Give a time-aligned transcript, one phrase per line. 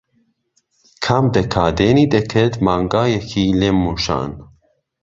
[1.05, 4.31] کام ده کادێنێ دهکرد مانگایهکی لێم مووشان